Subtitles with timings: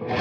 [0.00, 0.14] Hola,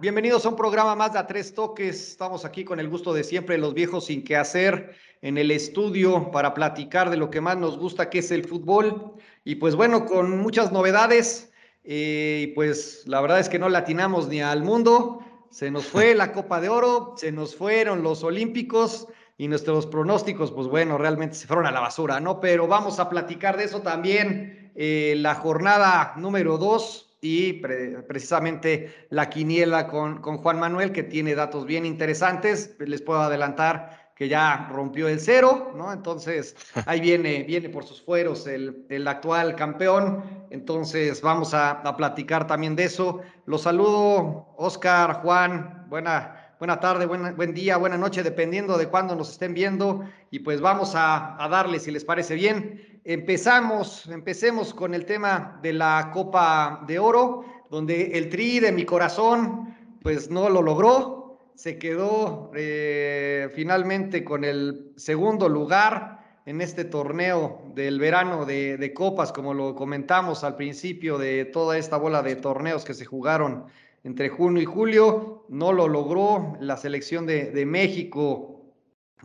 [0.00, 2.10] bienvenidos a un programa más de A Tres Toques.
[2.10, 6.30] Estamos aquí con el gusto de siempre, los viejos sin qué hacer, en el estudio
[6.30, 9.14] para platicar de lo que más nos gusta, que es el fútbol.
[9.42, 11.51] Y pues bueno, con muchas novedades.
[11.84, 15.20] Eh, y pues la verdad es que no latinamos ni al mundo.
[15.50, 20.52] Se nos fue la Copa de Oro, se nos fueron los Olímpicos y nuestros pronósticos,
[20.52, 22.40] pues bueno, realmente se fueron a la basura, ¿no?
[22.40, 24.72] Pero vamos a platicar de eso también.
[24.74, 31.34] Eh, la jornada número dos y precisamente la quiniela con, con, Juan Manuel, que tiene
[31.34, 32.74] datos bien interesantes.
[32.78, 35.92] Les puedo adelantar que ya rompió el cero, ¿no?
[35.92, 36.54] Entonces,
[36.86, 40.22] ahí viene, viene por sus fueros el, el actual campeón.
[40.50, 43.20] Entonces, vamos a, a, platicar también de eso.
[43.46, 49.16] Los saludo, Oscar, Juan, buena, buena tarde, buena, buen día, buena noche, dependiendo de cuándo
[49.16, 50.04] nos estén viendo.
[50.30, 53.00] Y pues vamos a, a darle, si les parece bien.
[53.02, 58.84] Empezamos, empecemos con el tema de la Copa de Oro, donde el Tri de mi
[58.84, 61.21] corazón, pues no lo logró,
[61.62, 69.30] se quedó eh, finalmente con el segundo lugar en este torneo del verano de, copas,
[69.30, 73.66] como lo comentamos al principio de toda esta bola de torneos que se jugaron
[74.02, 78.60] entre junio y julio, no lo logró la selección de, de México,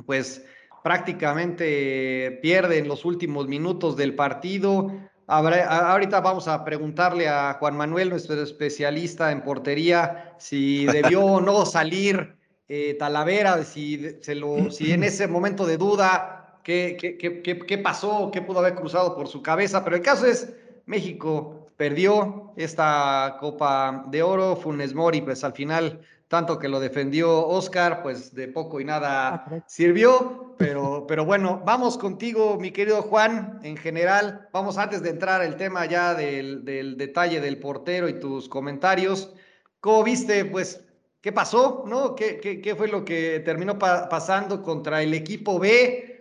[0.05, 0.45] pues
[0.83, 4.91] prácticamente pierde en los últimos minutos del partido.
[5.27, 11.65] Ahorita vamos a preguntarle a Juan Manuel, nuestro especialista en portería, si debió o no
[11.65, 12.35] salir
[12.69, 17.77] eh, Talavera, si, se lo, si en ese momento de duda, ¿qué, qué, qué, qué
[17.77, 19.83] pasó, qué pudo haber cruzado por su cabeza.
[19.83, 20.53] Pero el caso es,
[20.85, 27.47] México perdió esta Copa de Oro, Funes Mori, pues al final tanto que lo defendió
[27.47, 33.59] Oscar, pues de poco y nada sirvió, pero, pero bueno, vamos contigo, mi querido Juan,
[33.63, 38.19] en general, vamos antes de entrar al tema ya del, del, detalle del portero y
[38.19, 39.33] tus comentarios,
[39.79, 40.83] ¿cómo viste, pues,
[41.21, 42.15] qué pasó, no?
[42.15, 46.13] ¿Qué, qué, qué fue lo que terminó pa pasando contra el equipo B?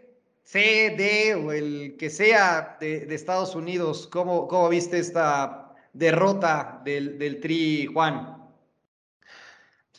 [0.45, 6.81] C, D o el que sea de, de Estados Unidos, ¿cómo, ¿cómo viste esta derrota
[6.85, 8.46] del, del Tri, Juan?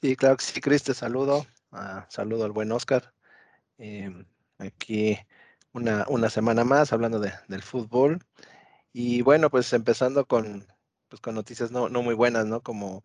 [0.02, 1.46] Sí, claro que sí, Cris, te saludo.
[1.72, 3.13] Uh, saludo al buen Oscar.
[3.80, 4.12] Eh,
[4.59, 5.18] aquí
[5.74, 8.19] una, una, semana más hablando de, del fútbol.
[8.94, 10.68] Y bueno, pues empezando con,
[11.09, 12.62] pues con noticias no, no muy buenas, ¿no?
[12.62, 13.03] Como,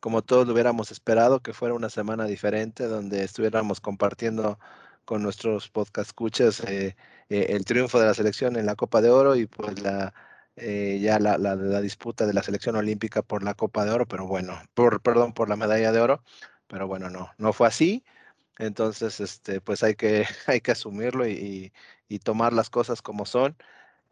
[0.00, 4.58] como todos lo hubiéramos esperado, que fuera una semana diferente, donde estuviéramos compartiendo
[5.04, 6.96] con nuestros podcast escuchas eh,
[7.30, 10.14] eh, el triunfo de la selección en la Copa de Oro y pues la,
[10.60, 14.06] eh, ya la, la, la, disputa de la selección olímpica por la Copa de Oro,
[14.06, 16.22] pero bueno, por, perdón, por la medalla de oro,
[16.66, 18.04] pero bueno, no, no fue así.
[18.58, 21.72] Entonces, este, pues hay que, hay que asumirlo y,
[22.08, 23.56] y tomar las cosas como son.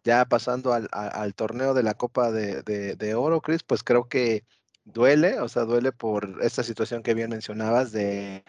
[0.04, 4.08] Ya pasando al, al torneo de la Copa de, de, de Oro, Chris, pues creo
[4.08, 4.44] que
[4.84, 8.44] duele, o sea, duele por esta situación que bien mencionabas de,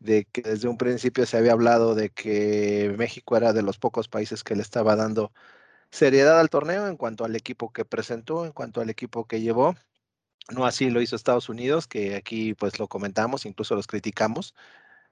[0.00, 4.08] de que desde un principio se había hablado de que México era de los pocos
[4.08, 5.32] países que le estaba dando
[5.90, 9.74] seriedad al torneo en cuanto al equipo que presentó, en cuanto al equipo que llevó.
[10.50, 14.54] No así lo hizo Estados Unidos, que aquí pues lo comentamos, incluso los criticamos,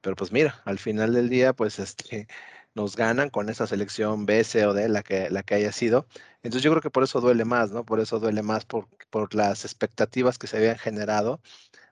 [0.01, 2.29] pero pues mira, al final del día pues este
[2.75, 6.07] nos ganan con esa selección B, C o D, la que, la que haya sido.
[6.43, 7.85] Entonces yo creo que por eso duele más, ¿no?
[7.85, 11.41] Por eso duele más por, por las expectativas que se habían generado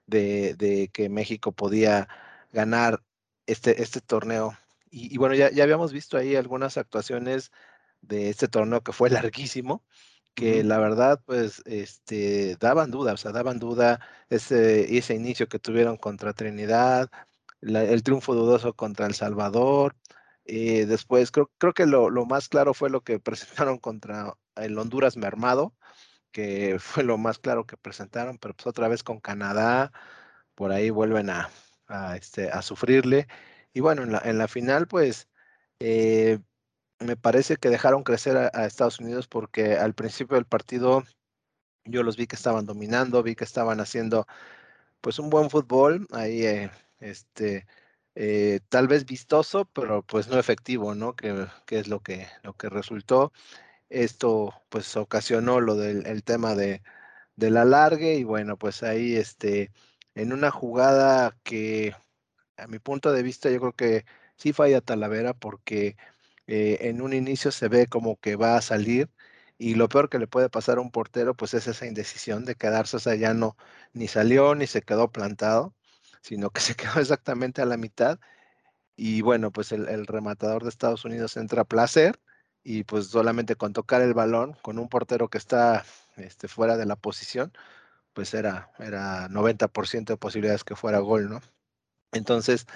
[0.07, 2.09] de, de que México podía
[2.53, 3.03] ganar
[3.47, 4.57] este, este torneo.
[4.91, 7.53] Y, y bueno, ya, ya habíamos visto ahí algunas actuaciones
[8.09, 9.85] de este torneo que fue larguísimo,
[10.35, 15.59] que la verdad, pues, este, daban duda, o sea, daban duda ese, ese inicio que
[15.59, 17.11] tuvieron contra Trinidad,
[17.61, 19.97] la, el triunfo dudoso contra El Salvador,
[20.47, 24.79] eh, después creo, creo que lo, lo, más claro fue lo que presentaron contra el
[24.79, 25.75] Honduras mermado,
[26.33, 29.93] que fue lo más claro que presentaron, pero pues otra vez con Canadá,
[30.55, 31.51] por ahí vuelven a,
[31.89, 33.29] a, este, a sufrirle.
[33.73, 35.29] Y bueno, en la, en la final, pues,
[35.81, 36.41] eh,
[37.01, 41.05] me parece que dejaron crecer a, Estados Unidos porque al principio del partido
[41.85, 44.27] yo los vi que estaban dominando, vi que estaban haciendo
[45.01, 46.71] pues un buen fútbol, ahí eh,
[47.01, 47.67] este,
[48.15, 51.15] eh, tal vez vistoso, pero pues no efectivo, ¿no?
[51.15, 53.33] Que, que, es lo que, lo que resultó.
[53.91, 56.83] Esto pues ocasionó lo del el tema de,
[57.37, 59.73] del alargue y bueno, pues ahí este,
[60.15, 61.95] en una jugada que
[62.57, 64.07] a mi punto de vista yo creo que
[64.37, 65.97] sí falla Talavera porque
[66.47, 69.11] eh, en un inicio se ve como que va a salir
[69.59, 72.57] Y lo peor que le puede pasar a un portero, pues es esa indecisión de
[72.57, 73.57] quedarse, o sea, ya no,
[73.95, 75.75] ni salió ni se quedó plantado,
[76.23, 78.21] sino que se quedó exactamente a la mitad.
[78.97, 82.21] Y bueno, pues el, rematador de Estados Unidos entra a placer
[82.65, 85.85] y pues solamente con tocar el balón, con un portero que está
[86.17, 87.53] este, fuera de la posición,
[88.15, 91.41] pues era, era 90% de posibilidades que fuera gol, ¿no?
[92.13, 92.67] Entonces,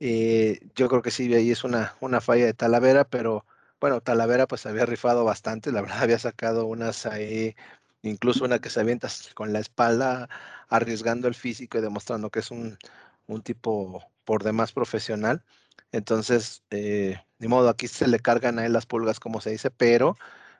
[0.00, 3.46] eh, yo creo que sí, ahí es una, una falla de Talavera, pero
[3.80, 7.54] bueno, Talavera pues había rifado bastante, la verdad había sacado unas ahí,
[8.02, 10.28] incluso una que se avienta con la espalda,
[10.68, 12.78] arriesgando el físico y demostrando que es un,
[13.26, 15.44] un tipo por demás profesional.
[15.92, 19.70] Entonces, eh, ni modo, aquí se le cargan a él las pulgas, como se dice,
[19.70, 20.16] pero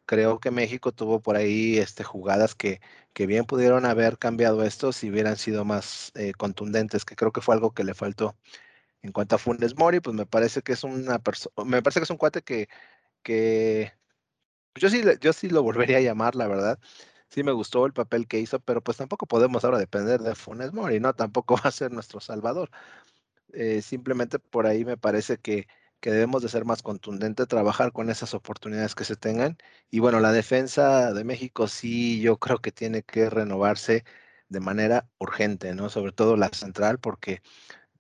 [0.07, 2.81] creo que México tuvo por ahí este, jugadas que,
[3.13, 7.41] que bien pudieron haber cambiado esto si hubieran sido más eh, contundentes, que creo que
[7.41, 8.37] fue algo que le faltó.
[9.03, 12.05] En cuanto a Funes Mori, pues me parece que es una persona, me parece que
[12.05, 12.69] es un cuate que,
[13.23, 13.93] que
[14.75, 16.79] yo sí, yo sí lo volvería a llamar, la verdad.
[17.31, 20.73] Sí me gustó el papel que hizo, pero pues tampoco podemos ahora depender de Funes
[20.73, 21.15] Mori, ¿no?
[21.15, 22.71] Tampoco va a ser nuestro salvador.
[23.53, 25.69] Eh, simplemente por ahí me parece que,
[26.01, 29.59] que debemos de ser más contundentes, trabajar con esas oportunidades que se tengan.
[29.91, 34.05] Y bueno, la defensa de México sí, yo creo que tiene que renovarse
[34.49, 35.89] de manera urgente, ¿no?
[35.91, 37.43] Sobre todo la central, porque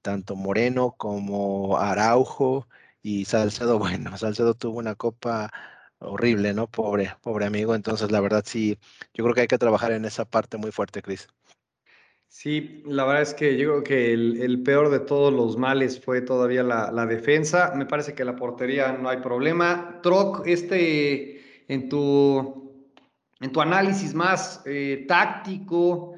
[0.02, 2.69] tanto Moreno como Araujo
[3.02, 5.50] y Salcedo, bueno, Salcedo tuvo una copa
[5.99, 6.66] horrible, ¿no?
[6.66, 7.75] Pobre, pobre amigo.
[7.75, 8.78] Entonces, la verdad sí,
[9.14, 11.28] yo creo que hay que trabajar en esa parte muy fuerte, Cris.
[12.28, 16.22] Sí, la verdad es que yo creo que el, peor de todos los males fue
[16.22, 17.75] todavía la, la, defensa.
[17.76, 20.00] Me parece que la portería no hay problema.
[20.02, 22.88] Troc, este, en tu,
[23.38, 26.11] en tu análisis más eh, táctico,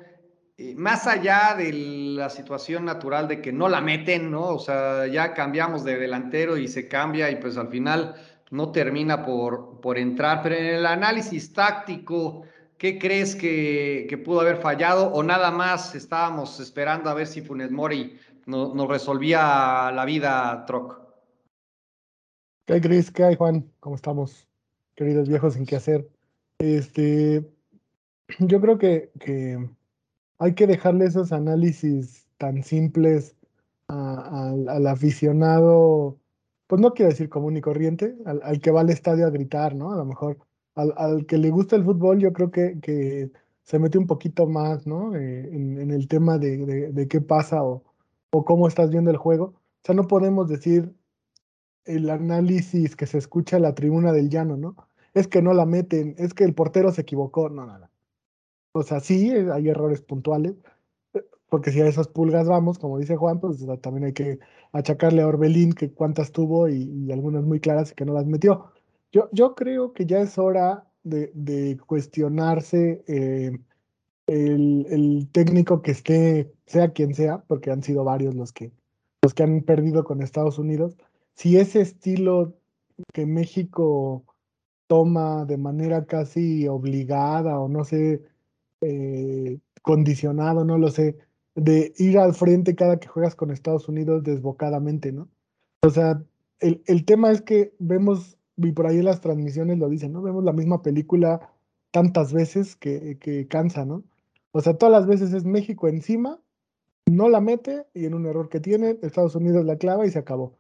[0.56, 4.49] eh, más allá de la situación natural de que no la meten, ¿no?
[4.49, 8.15] O sea, ya cambiamos de delantero y se cambia y pues al final
[8.51, 10.43] no termina por, por entrar.
[10.43, 12.45] Pero en el análisis táctico
[12.79, 17.41] ¿Qué crees que, que, pudo haber fallado o nada más estábamos esperando a ver si
[17.41, 21.01] Funes Mori no, nos resolvía la vida, Troc?
[22.67, 23.11] ¿Qué hay, Cris?
[23.11, 23.71] ¿Qué hay, Juan?
[23.81, 24.49] ¿Cómo estamos?
[24.97, 26.09] Queridos viejos sin qué hacer.
[26.59, 27.49] Este,
[28.41, 29.69] yo creo que, que
[30.44, 33.35] hay que dejarle esos análisis tan simples
[33.88, 36.19] al aficionado,
[36.67, 39.93] pues no quiero decir común y corriente, al, que va al estadio a gritar, ¿no?
[39.93, 40.38] A lo mejor
[40.75, 43.31] al, que le gusta el fútbol, yo creo que,
[43.62, 45.17] se mete un poquito más, ¿no?
[45.17, 47.82] Eh, en, en, el tema de, de, de, qué pasa o,
[48.31, 49.44] cómo estás viendo el juego.
[49.46, 50.94] O sea, no podemos decir
[51.87, 54.76] el análisis que se escucha en la tribuna del llano, ¿no?
[55.14, 57.88] Es que no la meten, es que el portero se equivocó, no, no.
[58.76, 60.55] O sea, sí, hay errores puntuales,
[61.49, 64.41] porque si a esas pulgas vamos, como dice Juan, pues también hay que
[64.73, 68.26] achacarle a Orbelín que cuántas tuvo y, y algunas muy claras y que no las
[68.26, 68.73] metió.
[69.12, 73.53] Yo, yo creo que ya es hora de, de cuestionarse eh,
[74.26, 78.73] el, el, técnico que esté, sea quien sea, porque han sido varios los que,
[79.23, 80.97] los que han perdido con Estados Unidos,
[81.35, 82.55] si ese estilo
[83.12, 84.25] que México
[84.88, 88.23] toma de manera casi obligada o no sé,
[88.81, 91.17] eh, condicionado, no lo sé,
[91.55, 95.29] de ir al frente cada que juegas con Estados Unidos desbocadamente, ¿no?
[95.82, 96.23] O sea,
[96.61, 100.23] el, el tema es que vemos y por ahí las transmisiones lo dicen, ¿no?
[100.23, 101.50] Vemos la misma película
[101.91, 104.03] tantas veces que, que cansa, ¿no?
[104.53, 106.41] O sea, todas las veces es México encima,
[107.06, 110.19] no la mete y en un error que tiene, Estados Unidos la clava y se
[110.19, 110.56] acabó.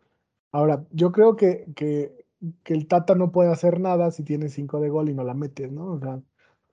[0.52, 2.26] Ahora, yo creo que, que,
[2.62, 5.34] que el Tata no puede hacer nada si tiene cinco de gol y no la
[5.34, 5.92] metes, ¿no?
[5.92, 6.20] O sea,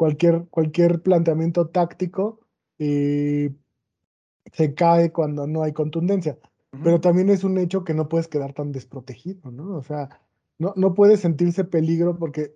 [0.01, 2.39] cualquier, cualquier planteamiento táctico
[2.79, 3.53] eh,
[4.51, 6.39] se cae cuando no hay contundencia.
[6.41, 6.83] Uh -huh.
[6.83, 9.75] Pero también es un hecho que no puedes quedar tan desprotegido, ¿no?
[9.75, 10.09] O sea,
[10.57, 12.55] no, no puede sentirse peligro porque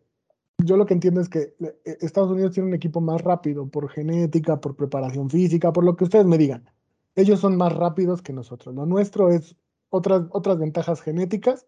[0.58, 3.90] yo lo que entiendo es que eh, Estados Unidos tiene un equipo más rápido por
[3.90, 6.68] genética, por preparación física, por lo que ustedes me digan.
[7.14, 8.74] Ellos son más rápidos que nosotros.
[8.74, 9.56] Lo nuestro es
[9.92, 11.68] otras, otras ventajas genéticas,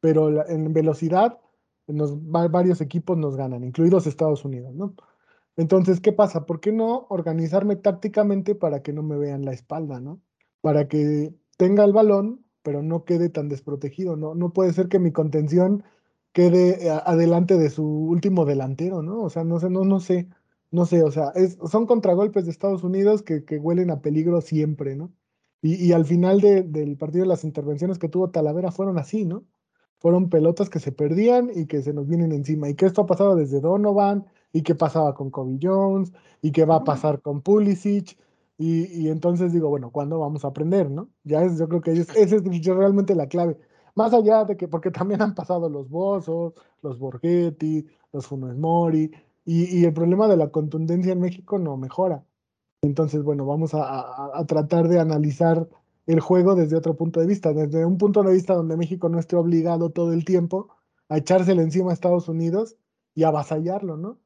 [0.00, 1.38] pero la, en velocidad
[1.86, 4.94] nos, varios equipos nos ganan, incluidos Estados Unidos, ¿no?
[5.56, 6.46] Entonces, ¿qué pasa?
[6.46, 10.20] ¿Por qué no organizarme tácticamente para que no me vean la espalda, ¿no?
[10.60, 14.34] Para que tenga el balón, pero no quede tan desprotegido, ¿no?
[14.34, 15.84] No puede ser que mi contención
[16.32, 19.22] quede adelante de su último delantero, ¿no?
[19.22, 20.28] O sea, no sé, no, no sé,
[20.72, 24.96] no sé, o sea, es, son contragolpes de Estados Unidos que, huelen a peligro siempre,
[24.96, 25.12] ¿no?
[25.62, 29.44] Y, al final de, del partido, las intervenciones que tuvo Talavera fueron así, ¿no?
[29.98, 32.68] Fueron pelotas que se perdían y que se nos vienen encima.
[32.68, 36.64] Y que esto ha pasado desde Donovan, y qué pasaba con Kobe Jones, y qué
[36.64, 38.16] va a pasar con Pulisic,
[38.56, 41.10] y, y, entonces digo, bueno, ¿cuándo vamos a aprender, no?
[41.24, 43.58] Ya es, yo creo que es, esa es realmente la clave.
[43.96, 49.10] más allá de que, porque también han pasado los Bozos, los Borghetti, los Funes Mori,
[49.44, 52.24] y, el problema de la contundencia en México no mejora.
[52.82, 55.68] Entonces, bueno, vamos a, tratar de analizar
[56.06, 59.18] el juego desde otro punto de vista, desde un punto de vista donde México no
[59.18, 60.68] esté obligado todo el tiempo
[61.08, 62.76] a echárselo encima a Estados Unidos
[63.14, 64.18] y avasallarlo, ¿no?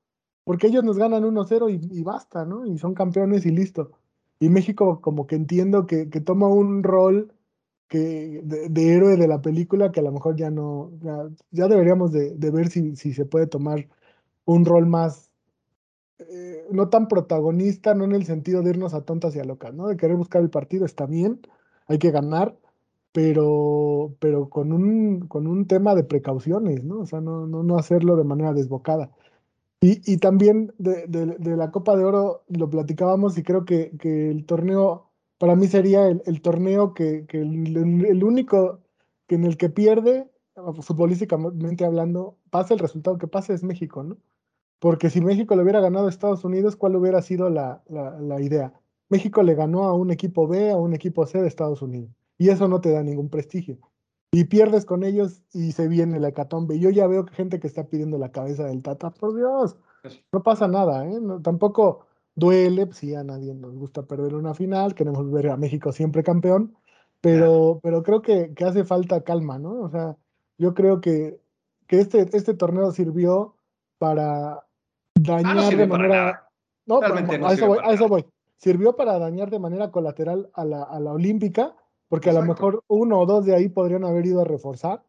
[0.49, 2.65] Porque ellos nos ganan 1-0 y, basta, ¿no?
[2.65, 3.91] Y son campeones y listo.
[4.41, 7.35] Y México como que entiendo que, toma un rol
[7.91, 10.91] de, héroe de la película que a lo mejor ya no,
[11.51, 13.89] ya, deberíamos de, ver si, si se puede tomar
[14.47, 15.31] un rol más,
[16.19, 19.75] eh, no tan protagonista, no en el sentido de irnos a tontas y a locas,
[19.75, 19.89] ¿no?
[19.89, 21.43] De querer buscar el partido está bien,
[21.89, 22.57] hay que ganar,
[23.13, 27.01] pero, pero con, un, con un tema de precauciones, ¿no?
[27.01, 29.11] O sea, no, no, no hacerlo de manera desbocada.
[29.81, 31.07] Y, y también de,
[31.57, 36.43] la Copa de Oro lo platicábamos y creo que, el torneo, para mí sería el,
[36.43, 38.81] torneo que, el, único
[39.29, 40.29] que en el que pierde,
[40.83, 44.19] futbolísticamente hablando, pase el resultado que pase es México, ¿no?
[44.81, 48.41] Porque si México le hubiera ganado a Estados Unidos, ¿cuál hubiera sido la, la, la
[48.41, 48.73] idea?
[49.09, 52.11] México le ganó a un equipo B, a un equipo C de Estados Unidos.
[52.37, 53.79] Y eso no te da ningún prestigio
[54.31, 56.79] y pierdes con ellos y se viene la hecatombe.
[56.79, 60.43] Yo ya veo gente que está pidiendo la cabeza del Tata, por Dios, pues no
[60.43, 61.19] pasa nada, ¿eh?
[61.43, 65.93] tampoco duele, si pues a nadie nos gusta perder una final, queremos ver a México
[65.93, 66.77] siempre campeón,
[67.21, 69.81] pero, pero creo que, que, hace falta calma, ¿no?
[69.81, 70.17] O sea,
[70.57, 71.41] yo creo que,
[71.89, 73.57] que este, este torneo sirvió
[73.99, 74.65] para ah,
[75.15, 76.49] dañar de manera...
[76.87, 78.25] No, a, eso voy, a eso voy.
[78.57, 81.75] Sirvió para dañar de manera colateral a la, a la olímpica,
[82.09, 85.03] porque a lo mejor uno o dos de ahí podrían haber ido a reforzar.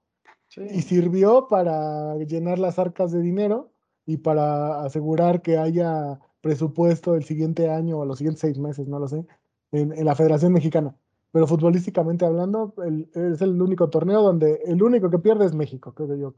[0.56, 3.72] Y sirvió para llenar las arcas de dinero
[4.06, 8.98] y para asegurar que haya presupuesto el siguiente año o los siguientes seis meses, no
[8.98, 9.26] lo sé,
[9.72, 10.96] en, la Federación Mexicana.
[11.32, 12.74] Pero futbolísticamente hablando,
[13.14, 16.34] es el único torneo donde el único que pierde es México, creo yo.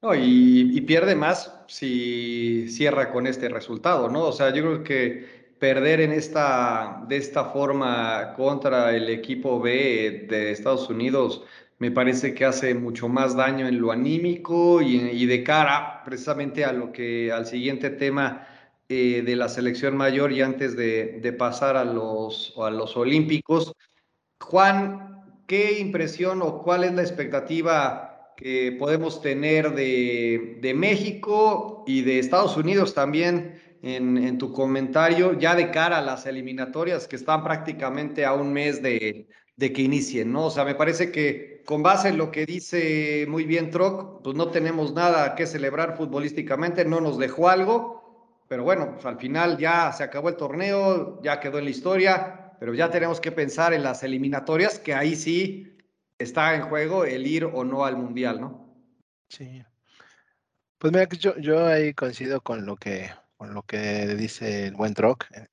[0.00, 4.26] No, y, y, pierde más si cierra con este resultado, ¿no?
[4.26, 10.26] O sea, yo creo que perder en esta, de esta forma contra el equipo B
[10.28, 11.42] de Estados Unidos
[11.78, 16.72] me parece que hace mucho más daño en lo anímico y, de cara precisamente a
[16.72, 18.46] lo que al siguiente tema
[18.88, 23.72] eh, de la selección mayor y antes de, pasar a los, a los olímpicos.
[24.40, 32.02] Juan, ¿qué impresión o cuál es la expectativa que podemos tener de, de México y
[32.02, 37.44] de Estados Unidos también en, tu comentario ya de cara a las eliminatorias que están
[37.44, 40.46] prácticamente a un mes de, que inicien, ¿no?
[40.46, 44.36] O sea, me parece que con base en lo que dice muy bien Troc, pues
[44.36, 49.58] no tenemos nada que celebrar futbolísticamente, no nos dejó algo, pero bueno, pues al final
[49.58, 53.72] ya se acabó el torneo, ya quedó en la historia, pero ya tenemos que pensar
[53.74, 55.76] en las eliminatorias, que ahí sí
[56.18, 58.74] está en juego el ir o no al Mundial, ¿no?
[59.28, 59.62] Sí.
[60.78, 64.94] Pues mira, yo, yo ahí coincido con lo que con lo que dice el buen
[64.94, 65.24] Troc.
[65.34, 65.48] Eh,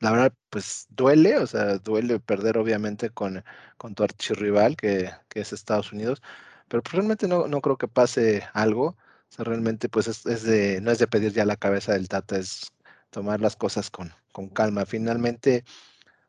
[0.00, 3.44] la verdad, pues duele, o sea, duele perder obviamente con,
[3.78, 6.22] con tu archirrival, que, que es Estados Unidos,
[6.68, 8.96] pero pues, realmente no, no creo que pase algo.
[9.30, 12.08] O sea, realmente pues es, es, de, no es de pedir ya la cabeza del
[12.08, 12.72] Tata, es
[13.10, 14.86] tomar las cosas con, con calma.
[14.86, 15.64] Finalmente,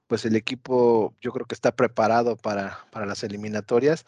[0.08, 4.06] pues el equipo yo creo que está preparado para, para las eliminatorias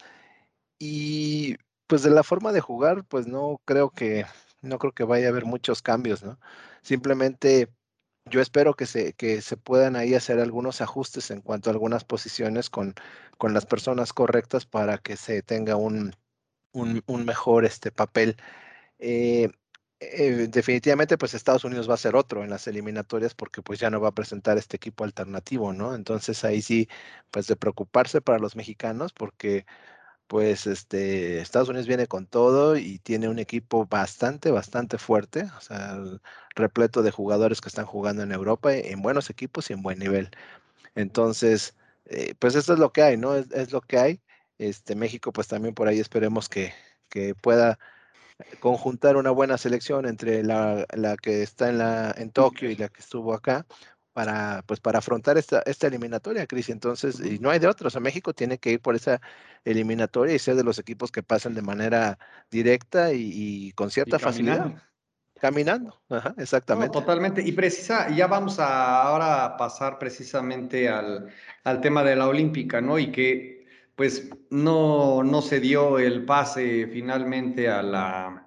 [0.78, 1.56] y
[1.86, 4.26] pues de la forma de jugar, pues no creo que,
[4.62, 6.38] no creo que vaya a haber muchos cambios, ¿no?
[6.84, 7.70] Simplemente
[8.26, 12.04] yo espero que se, que se puedan ahí hacer algunos ajustes en cuanto a algunas
[12.04, 12.94] posiciones con,
[13.38, 16.14] con las personas correctas para que se tenga un,
[16.72, 18.36] un, mejor este papel.
[18.98, 19.50] Eh,
[20.00, 23.90] eh, definitivamente, pues Estados Unidos va a ser otro en las eliminatorias porque pues ya
[23.90, 25.94] no va a presentar este equipo alternativo, ¿no?
[25.94, 26.88] Entonces ahí sí,
[27.30, 29.66] pues de preocuparse para los mexicanos porque
[30.26, 35.60] pues este, Estados Unidos viene con todo y tiene un equipo bastante, bastante fuerte, o
[35.60, 35.98] sea,
[36.54, 40.30] repleto de jugadores que están jugando en Europa en buenos equipos y en buen nivel.
[40.94, 41.76] Entonces,
[42.06, 43.34] eh, pues esto es lo que hay, ¿no?
[43.36, 44.20] Es, lo que hay.
[44.58, 46.72] Este, México, pues también por ahí esperemos que,
[47.08, 47.78] que pueda
[48.60, 52.88] conjuntar una buena selección entre la, la, que está en, la, en Tokio y la
[52.88, 53.66] que estuvo acá
[54.14, 56.70] para, pues, para afrontar esta, esta eliminatoria, Cris.
[56.70, 57.88] Entonces, y no hay de otro.
[57.88, 59.20] O sea, México tiene que ir por esa
[59.64, 62.18] eliminatoria y ser de los equipos que pasan de manera
[62.50, 64.72] directa y, con cierta facilidad.
[65.40, 66.92] Caminando, Ajá, exactamente.
[66.92, 67.42] totalmente.
[67.42, 71.28] Y precisa, ya vamos a ahora pasar precisamente al,
[71.64, 72.98] al, tema de la Olímpica, ¿no?
[72.98, 73.66] Y que
[73.96, 78.43] pues no, no se dio el pase finalmente a la,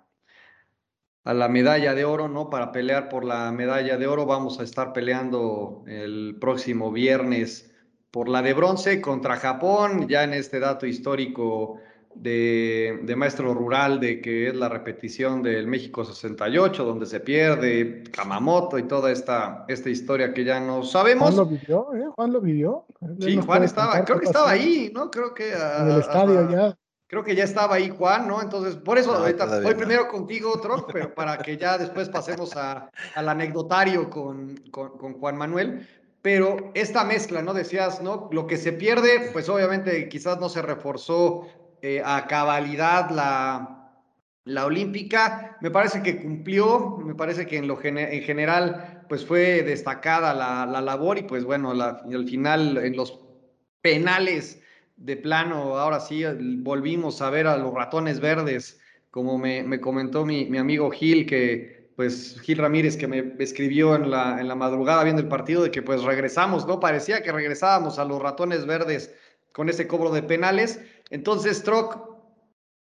[1.27, 2.49] a la medalla de oro, ¿no?
[2.49, 4.25] Para pelear por la medalla de oro.
[4.25, 7.69] Vamos a estar peleando el próximo viernes
[8.11, 10.07] por la de bronce contra Japón.
[10.07, 11.79] Ya en este dato histórico
[12.15, 18.79] de, maestro rural, de que es la repetición del México 68, donde se pierde Kamamoto
[18.79, 21.35] y toda esta, esta historia que ya no sabemos.
[21.35, 22.05] Juan lo vivió, ¿eh?
[22.15, 22.85] Juan lo vivió.
[23.19, 25.11] Sí, Juan estaba, creo que estaba ahí, ¿no?
[25.11, 25.51] Creo que...
[25.51, 26.77] en el estadio ya.
[27.07, 28.41] Creo que ya estaba ahí Juan, ¿no?
[28.41, 32.89] Entonces, por eso ahorita voy primero contigo, Troc, pero para que ya después pasemos a,
[33.15, 35.87] al anecdotario con, con, con Juan Manuel
[36.27, 37.53] pero esta mezcla, ¿no?
[37.53, 38.27] Decías, ¿no?
[38.33, 41.47] Lo que se pierde, pues obviamente quizás no se reforzó
[41.81, 43.93] eh, a cabalidad la,
[44.43, 45.57] la olímpica.
[45.61, 50.65] Me parece que cumplió, me parece que en, lo en general pues fue destacada la,
[50.65, 53.19] la labor y pues bueno, la, al final en los
[53.81, 54.61] penales
[54.97, 56.23] de plano, ahora sí
[56.59, 58.79] volvimos a ver a los ratones verdes,
[59.11, 63.95] como me, me comentó mi, mi, amigo Gil, que pues Gil Ramírez que me escribió
[63.95, 66.79] en la, en la madrugada viendo el partido de que pues regresamos, ¿no?
[66.79, 69.15] Parecía que regresábamos a los ratones verdes
[69.51, 70.79] con ese cobro de penales.
[71.09, 71.97] Entonces, Troc,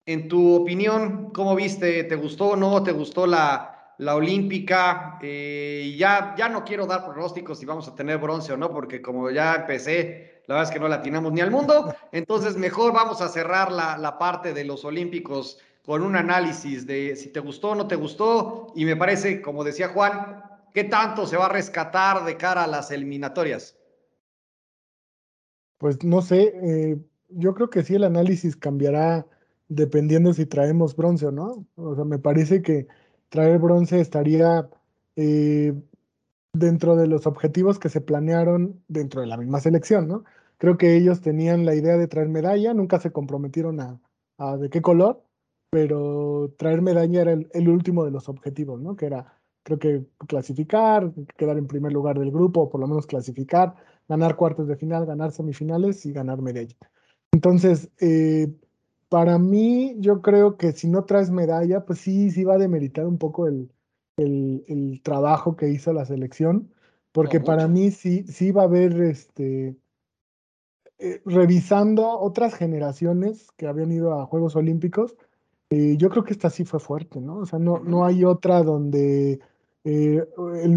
[0.07, 2.03] en tu opinión, ¿cómo viste?
[2.05, 2.83] ¿Te gustó o no?
[2.83, 5.19] ¿Te gustó la, la olímpica?
[5.23, 9.01] Eh, ya, ya no quiero dar pronósticos si vamos a tener bronce o no, porque
[9.01, 11.95] como ya empecé, la verdad es que no la atinamos ni al mundo.
[12.11, 17.17] Entonces, mejor vamos a cerrar la, la parte de los olímpicos con un análisis de
[17.17, 18.73] si te gustó o no te gustó.
[18.75, 22.67] Y me parece, como decía Juan, ¿qué tanto se va a rescatar de cara a
[22.67, 23.79] las eliminatorias?
[25.77, 29.27] Pues no sé, eh, yo creo que sí el análisis cambiará
[29.69, 31.67] dependiendo si traemos bronce o no.
[31.77, 32.87] O sea, me parece que
[33.29, 34.67] traer bronce estaría
[35.17, 35.75] eh,
[36.55, 40.25] dentro de los objetivos que se planearon dentro de la misma selección, ¿no?
[40.59, 44.01] Creo que ellos tenían la idea de traer medalla, nunca se comprometieron a,
[44.39, 45.23] a de qué color,
[45.71, 48.97] pero traer medalla era el, el, último de los objetivos, ¿no?
[48.97, 53.07] Que era, creo que clasificar, quedar en primer lugar del grupo, o por lo menos
[53.07, 53.75] clasificar,
[54.09, 56.77] ganar cuartos de final, ganar semifinales y ganar medalla.
[57.33, 58.53] Entonces, eh,
[59.09, 63.07] para mí, yo creo que si no traes medalla, pues sí, sí va a demeritar
[63.07, 63.71] un poco el,
[64.17, 66.73] el, el trabajo que hizo la selección,
[67.13, 69.77] porque no, para mí sí, sí va a haber, este,
[70.99, 75.17] eh, revisando otras generaciones que habían ido a Juegos Olímpicos,
[75.71, 77.39] eh, yo creo que esta sí fue fuerte, ¿no?
[77.39, 79.41] O sea, no, no hay otra donde
[79.85, 80.27] el,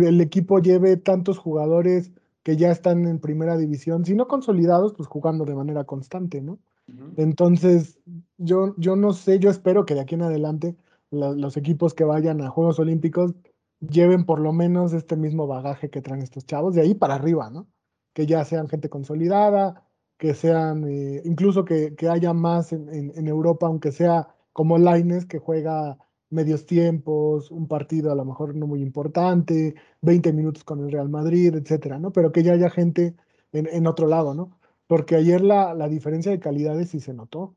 [0.04, 2.12] el equipo lleve tantos jugadores
[2.44, 6.54] que ya están en primera división, si no consolidados, pues jugando de manera constante, ¿no?
[6.88, 7.14] Uh -huh.
[7.18, 8.00] Entonces,
[8.38, 10.76] yo, yo no sé, yo espero que de aquí en adelante
[11.12, 13.36] la, los equipos que vayan a Juegos Olímpicos
[13.80, 17.50] lleven por lo menos este mismo bagaje que traen estos chavos, de ahí para arriba,
[17.50, 17.68] ¿no?
[18.14, 19.84] Que ya sean gente consolidada,
[20.22, 24.78] que sean, eh, incluso que, que, haya más en, en, en Europa, aunque sea como
[24.78, 25.98] Laines, que juega
[26.30, 31.10] medios tiempos, un partido a lo mejor no muy importante, 20 minutos con el Real
[31.10, 32.12] Madrid, etcétera, ¿no?
[32.12, 33.16] Pero que ya haya gente
[33.52, 34.60] en, en otro lado, ¿no?
[34.86, 37.56] Porque ayer la, la, diferencia de calidades sí se notó.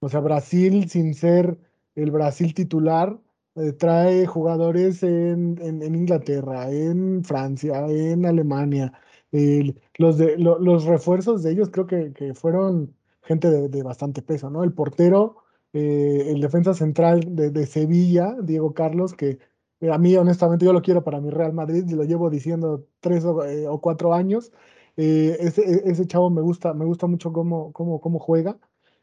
[0.00, 1.58] O sea, Brasil, sin ser
[1.94, 3.20] el Brasil titular,
[3.56, 8.94] eh, trae jugadores en, en, en, Inglaterra, en Francia, en Alemania.
[9.36, 13.82] Eh, los, de, lo, los refuerzos de ellos creo que, que fueron gente de, de,
[13.82, 14.64] bastante peso, ¿no?
[14.64, 15.46] El portero
[15.78, 19.38] eh, el defensa central de, de, Sevilla, Diego Carlos, que
[19.92, 23.44] a mí honestamente yo lo quiero para mi Real Madrid, lo llevo diciendo tres o,
[23.44, 24.52] eh, o cuatro años.
[24.96, 28.58] Eh, ese, e, ese, chavo me gusta, me gusta mucho cómo, cómo, cómo juega.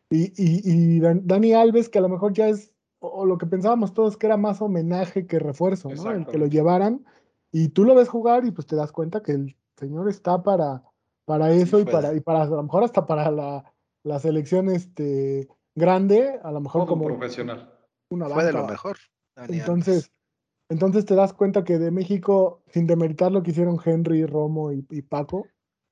[0.10, 0.62] Y, y,
[0.98, 4.26] y, Dani Alves, que a lo mejor ya es, o lo que pensábamos todos, que
[4.26, 6.10] era más homenaje que refuerzo, ¿no?
[6.12, 7.06] El que lo llevaran.
[7.52, 10.84] Y tú lo ves jugar y pues te das cuenta que el señor está para,
[11.26, 13.64] para eso sí, y, para, y para a lo mejor hasta para la,
[14.04, 17.74] la selección este, grande, a lo mejor Poco como profesional.
[18.10, 18.36] Una banca.
[18.36, 18.98] Fue de lo mejor.
[19.48, 20.12] Entonces,
[20.70, 24.86] entonces te das cuenta que de México, sin demeritar lo que hicieron Henry, Romo y,
[24.90, 25.46] y Paco,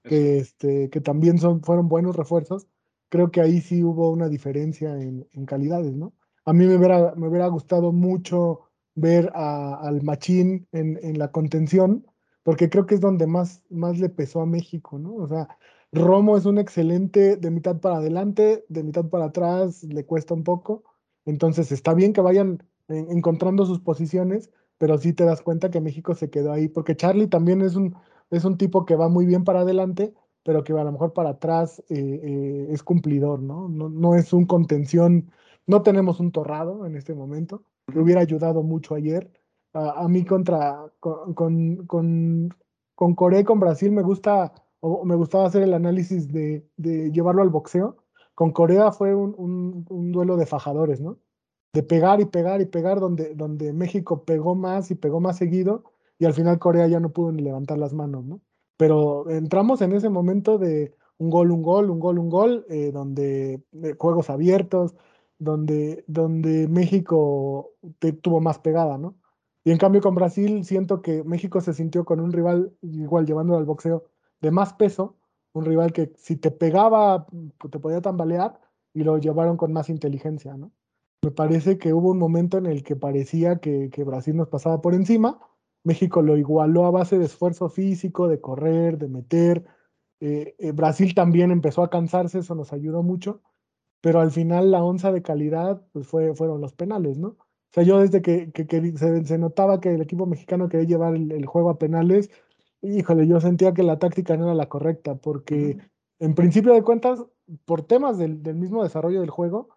[0.04, 2.68] que, este, que también son, fueron buenos refuerzos,
[3.10, 6.14] creo que ahí sí hubo una diferencia en, en calidades, ¿no?
[6.46, 8.62] A mí me hubiera, me hubiera gustado mucho
[8.96, 12.06] ver a, al Machín en, en, la contención,
[12.44, 15.16] porque creo que es donde más, más le pesó a México, ¿no?
[15.16, 15.48] O sea,
[15.92, 20.44] Romo es un excelente de mitad para adelante, de mitad para atrás le cuesta un
[20.44, 20.84] poco.
[21.26, 26.16] Entonces está bien que vayan encontrando sus posiciones, pero sí te das cuenta que México
[26.16, 27.96] se quedó ahí, porque Charlie también es un,
[28.32, 31.32] es un tipo que va muy bien para adelante, pero que a lo mejor para
[31.32, 33.70] atrás eh, eh, es cumplidor, ¿no?
[33.70, 33.90] ¿no?
[33.90, 35.32] No es un contención,
[35.68, 39.32] no tenemos un torrado en este momento, que hubiera ayudado mucho ayer.
[39.74, 42.50] A mí contra, con, con,
[42.96, 47.12] con, Corea y con Brasil me gusta o me gustaba hacer el análisis de, de
[47.12, 47.98] llevarlo al boxeo.
[48.36, 51.20] Con Corea fue un, un, duelo de fajadores, ¿no?
[51.74, 55.84] De pegar y pegar y pegar, donde, donde México pegó más y pegó más seguido,
[56.18, 58.42] y al final Corea ya no pudo ni levantar las manos, ¿no?
[58.78, 62.92] Pero entramos en ese momento de un gol, un gol, un gol, un gol, eh,
[62.92, 64.96] donde eh, juegos abiertos,
[65.38, 67.72] donde, donde México
[68.22, 69.21] tuvo más pegada, ¿no?
[69.64, 73.60] Y en cambio con Brasil siento que México se sintió con un rival, igual llevándolo
[73.60, 74.06] al boxeo,
[74.42, 75.18] de más peso,
[75.54, 77.28] un rival que si te pegaba
[77.70, 78.60] te podía tambalear
[78.94, 80.72] y lo llevaron con más inteligencia, ¿no?
[81.24, 84.82] Me parece que hubo un momento en el que parecía que, que Brasil nos pasaba
[84.82, 85.40] por encima,
[85.84, 89.66] México lo igualó a base de esfuerzo físico, de correr, de meter,
[90.22, 93.42] eh, eh, Brasil también empezó a cansarse, eso nos ayudó mucho,
[94.02, 97.38] pero al final la onza de calidad pues fue, fueron los penales, ¿no?
[97.72, 98.52] O sea, yo desde que,
[99.26, 102.30] se, notaba que el equipo mexicano quería llevar el, juego a penales,
[102.82, 105.78] híjole, yo sentía que la táctica no era la correcta, porque
[106.20, 107.24] en principio de cuentas,
[107.64, 109.70] por temas del, mismo desarrollo del juego,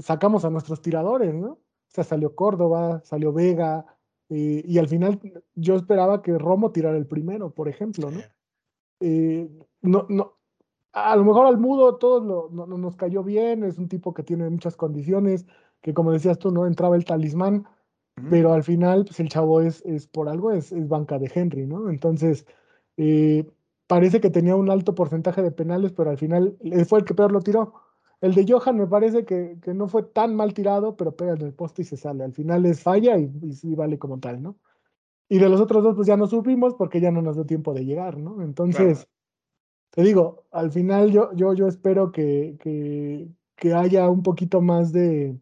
[0.00, 1.52] sacamos a nuestros tiradores, ¿no?
[1.52, 3.84] O sea, salió Córdoba, salió Vega,
[4.28, 5.20] eh, y al final
[5.54, 8.20] yo esperaba que Romo tirara el primero, por ejemplo, ¿no?
[9.00, 9.50] Eh,
[9.82, 10.34] no, no,
[10.94, 14.48] a lo mejor al mudo todo no, nos cayó bien, es un tipo que tiene
[14.48, 15.44] muchas condiciones,
[15.84, 17.66] que como decías tú, no entraba el talismán,
[18.30, 21.66] pero al final, pues el chavo es, es por algo, es, es banca de Henry,
[21.66, 21.90] ¿no?
[21.90, 22.46] Entonces,
[22.96, 23.44] eh,
[23.86, 26.56] parece que tenía un alto porcentaje de penales, pero al final
[26.88, 27.74] fue el que peor lo tiró.
[28.22, 31.42] El de Johan me parece que, que no fue tan mal tirado, pero pega en
[31.42, 32.24] el poste y se sale.
[32.24, 33.30] Al final es falla y,
[33.62, 34.56] y, vale como tal, ¿no?
[35.28, 37.74] Y de los otros dos, pues ya no supimos porque ya no nos dio tiempo
[37.74, 38.40] de llegar, ¿no?
[38.40, 39.06] Entonces,
[39.90, 45.38] te digo, al final yo, yo, yo espero que, que, haya un poquito más de,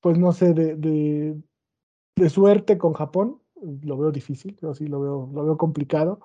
[0.00, 3.40] pues no sé, de, de, suerte con Japón.
[3.82, 6.20] Lo veo difícil, yo sí lo veo, lo veo complicado.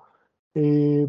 [0.54, 1.08] Eh,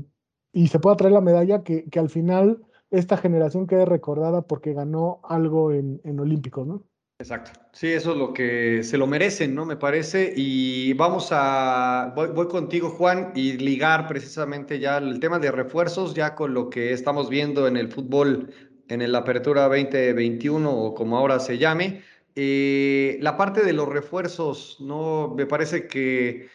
[0.51, 4.73] y se pueda traer la medalla que, que, al final esta generación quede recordada porque
[4.73, 6.84] ganó algo en, en Olímpicos, ¿no?
[7.19, 7.51] Exacto.
[7.73, 9.65] Sí, eso es lo que se lo merecen, ¿no?
[9.65, 10.34] Me parece.
[10.36, 16.36] Y vamos a, voy, contigo, Juan, y ligar precisamente ya el tema de refuerzos, ya
[16.36, 18.53] con lo que estamos viendo en el fútbol
[18.88, 22.03] en la Apertura 2021 o como ahora se llame.
[22.39, 25.34] Eh, la parte de los refuerzos, ¿no?
[25.36, 26.47] Me parece que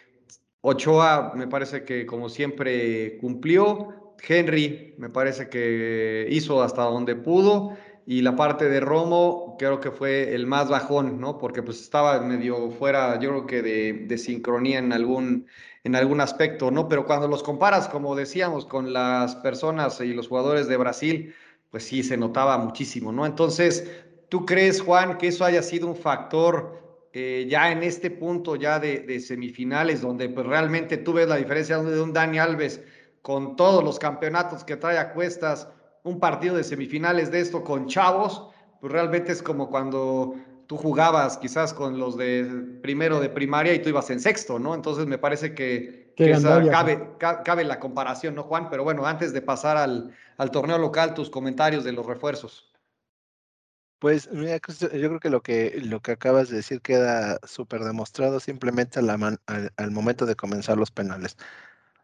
[0.61, 4.15] Ochoa, me parece que como siempre cumplió.
[4.29, 9.91] Henry, me parece que hizo hasta donde pudo y la parte de Romo creo que
[9.91, 11.37] fue el más bajón, ¿no?
[11.39, 15.49] Porque pues estaba medio fuera, yo creo que de, de, sincronía en algún,
[15.83, 16.87] en algún aspecto, ¿no?
[16.87, 21.35] Pero cuando los comparas, como decíamos, con las personas y los jugadores de Brasil,
[21.73, 23.27] pues sí, se notaba muchísimo, ¿no?
[23.27, 23.91] Entonces,
[24.33, 26.81] ¿tú crees, Juan, que eso haya sido un factor
[27.13, 31.37] eh, ya en este punto ya de, de, semifinales, donde pues realmente tú ves la
[31.37, 32.81] diferencia de un Dani Alves
[33.21, 35.69] con todos los campeonatos que trae a cuestas?
[36.05, 38.49] un partido de semifinales de esto con chavos,
[38.81, 40.35] pues realmente es como cuando
[40.67, 42.45] tú jugabas quizás con los de
[42.83, 44.75] primero de primaria y tú ibas en sexto, ¿no?
[44.75, 48.71] Entonces me parece que, cabe, cabe, la comparación, ¿no, Juan?
[48.71, 52.72] Pero bueno, antes de pasar al, al torneo local, tus comentarios de los refuerzos.
[54.03, 58.41] Pues mira, yo creo que lo que, lo que acabas de decir queda súper demostrado
[58.41, 59.39] simplemente al,
[59.77, 61.37] al, momento de comenzar los penales.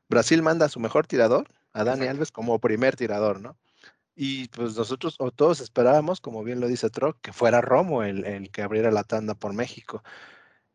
[0.09, 3.59] Brasil manda a su mejor tirador, a Dani Alves, como primer tirador, ¿no?
[4.15, 8.51] Y pues nosotros o todos esperábamos, como bien lo dice Troc, que fuera Romo el,
[8.53, 10.05] que abriera la tanda por México.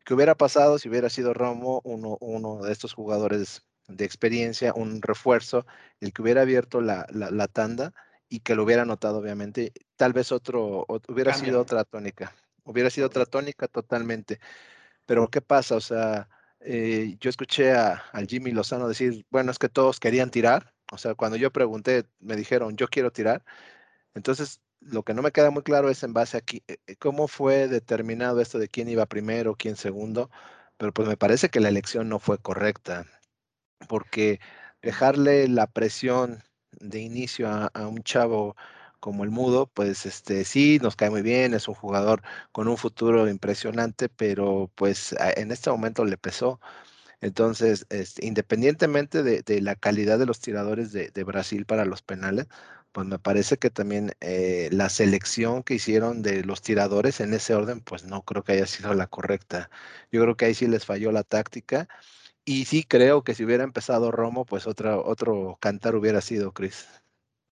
[0.04, 5.00] ¿Qué hubiera pasado si hubiera sido Romo uno, uno de estos jugadores de experiencia, un
[5.00, 5.64] refuerzo,
[6.00, 7.94] el que hubiera abierto la, la, tanda
[8.28, 9.72] y que lo hubiera notado, obviamente?
[9.96, 12.34] Tal vez otro, hubiera sido otra tónica,
[12.64, 14.40] hubiera sido otra tónica totalmente.
[15.06, 15.76] Pero ¿qué pasa?
[15.76, 16.28] O sea,
[16.60, 20.98] eh, yo escuché a, al Jimmy Lozano decir, bueno, es que todos querían tirar, o
[20.98, 23.44] sea, cuando yo pregunté, me dijeron, yo quiero tirar.
[24.14, 26.96] Entonces, lo que no me queda muy claro es en base a aquí, eh, eh,
[26.96, 30.30] cómo fue determinado esto de quién iba primero, quién segundo,
[30.76, 33.06] pero pues me parece que la elección no fue correcta,
[33.88, 34.40] porque
[34.82, 36.42] dejarle la presión
[36.80, 38.56] de inicio a, a un chavo
[39.04, 42.78] como el Mudo, pues este sí, nos cae muy bien, es un jugador con un
[42.78, 46.58] futuro impresionante, pero pues en este momento le pesó.
[47.20, 52.48] Entonces, este, independientemente de, la calidad de los tiradores de, Brasil para los penales,
[52.92, 57.54] pues me parece que también eh, la selección que hicieron de los tiradores en ese
[57.54, 59.70] orden, pues no creo que haya sido la correcta.
[60.12, 61.88] Yo creo que ahí sí les falló la táctica.
[62.44, 66.86] Y sí creo que si hubiera empezado Romo, pues otra, otro cantar hubiera sido Chris.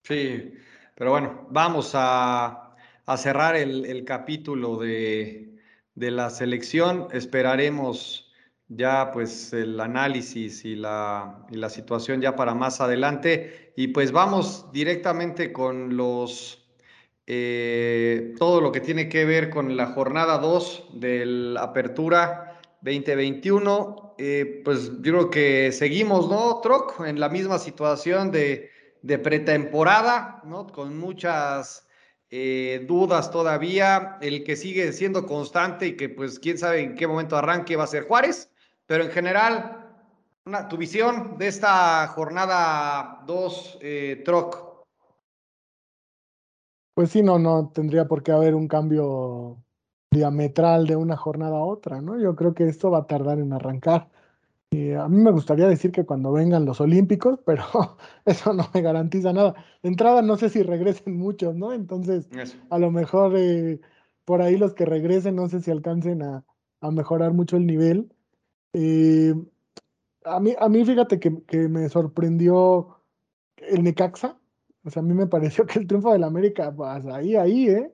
[0.03, 0.53] Sí,
[0.94, 2.77] pero bueno, vamos a,
[3.16, 5.57] cerrar el, capítulo de,
[5.94, 7.09] de la selección.
[7.12, 8.31] Esperaremos
[8.68, 13.73] ya pues el análisis y la, y la, situación ya para más adelante.
[13.77, 16.66] Y pues vamos directamente con los,
[17.27, 22.53] eh, todo lo que tiene que ver con la jornada 2 del Apertura
[22.85, 24.14] 2021.
[24.18, 27.01] Eh, pues yo creo que seguimos, ¿no, Troc?
[27.07, 28.70] En la misma situación de,
[29.23, 30.66] pretemporada, ¿no?
[30.66, 31.87] Con muchas
[32.31, 34.18] eh, dudas todavía.
[34.20, 37.85] El que sigue siendo constante y que pues quién sabe en qué momento arranque va
[37.85, 38.51] a ser Juárez,
[38.87, 39.90] pero en general,
[40.44, 44.85] una, tu visión de esta jornada 2, eh, Troc.
[46.94, 49.63] Pues sí, no, no tendría por qué haber un cambio
[50.14, 52.18] diametral de una jornada a otra, ¿no?
[52.18, 54.09] Yo creo que esto va a tardar en arrancar.
[54.70, 57.64] Y a mí me gustaría decir que cuando vengan los Olímpicos, pero
[58.24, 59.55] eso no me garantiza nada.
[59.83, 61.72] De entrada, no sé si regresen muchos, ¿no?
[61.72, 62.29] Entonces,
[62.70, 63.81] a lo mejor eh,
[64.24, 66.44] por ahí los que regresen, no sé si alcancen a,
[66.90, 68.12] mejorar mucho el nivel.
[68.74, 69.35] Eh,
[70.24, 72.98] a, mí, a mí, fíjate que, que me sorprendió
[73.57, 74.37] el Necaxa.
[74.85, 77.93] O sea, a mí me pareció que el triunfo del América, pues ahí, ahí, ¿eh?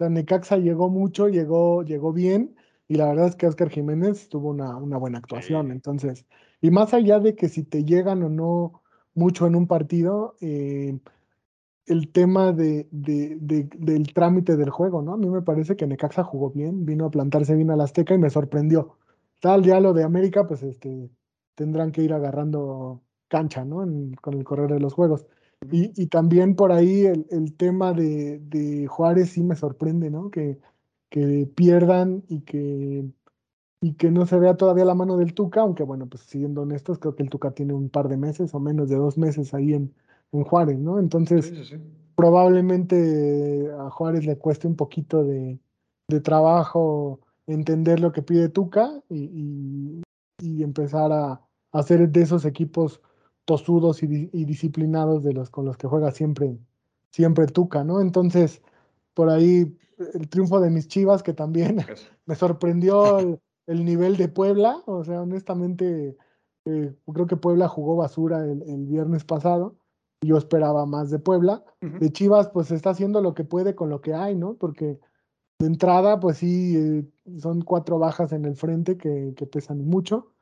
[0.00, 2.56] O sea, Necaxa llegó mucho, llegó, llegó bien,
[2.88, 5.70] y la verdad es que Oscar Jiménez tuvo una, una buena actuación.
[5.70, 6.24] Entonces,
[6.62, 8.80] y más allá de que si te llegan o no
[9.12, 10.98] mucho en un partido, eh,
[11.84, 13.36] el tema de, de,
[13.76, 15.12] del trámite del juego, ¿no?
[15.12, 18.18] A mí me parece que Necaxa jugó bien, vino a plantarse bien al Azteca y
[18.18, 18.96] me sorprendió.
[19.38, 21.10] Tal ya lo de América, pues este,
[21.54, 23.84] tendrán que ir agarrando cancha, ¿no?
[24.22, 25.26] con el correr de los juegos.
[25.70, 30.30] Y, también por ahí el, tema de, Juárez sí me sorprende, ¿no?
[30.30, 30.58] Que,
[31.10, 33.04] que pierdan y que,
[33.82, 36.98] y que no se vea todavía la mano del Tuca, aunque bueno, pues siendo honestos,
[36.98, 39.74] creo que el Tuca tiene un par de meses o menos de dos meses ahí
[39.74, 39.92] en,
[40.32, 40.98] en Juárez, ¿no?
[40.98, 41.52] Entonces,
[42.14, 45.58] probablemente a Juárez le cueste un poquito de,
[46.24, 50.02] trabajo entender lo que pide Tuca y,
[50.40, 51.40] y, empezar a,
[51.72, 53.00] hacer de esos equipos
[53.44, 56.58] tosudos y, disciplinados de los con los que juega siempre,
[57.10, 58.00] siempre Tuca, ¿no?
[58.00, 58.62] Entonces,
[59.14, 59.76] por ahí
[60.14, 61.76] el triunfo de mis Chivas, que también
[62.26, 66.16] me sorprendió el, nivel de Puebla, o sea, honestamente,
[66.64, 69.76] eh, creo que Puebla jugó basura el, viernes pasado,
[70.22, 74.00] yo esperaba más de Puebla, de Chivas pues está haciendo lo que puede con lo
[74.00, 74.54] que hay, ¿no?
[74.54, 74.98] Porque
[75.58, 80.32] de entrada pues sí, eh, son cuatro bajas en el frente que, que pesan mucho,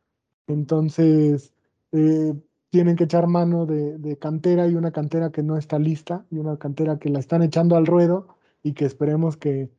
[0.47, 1.55] entonces...
[1.93, 2.35] Eh,
[2.71, 6.59] tienen que echar mano de, cantera y una cantera que no está lista y una
[6.59, 8.29] cantera que la están echando al ruedo
[8.63, 9.71] y que esperemos que,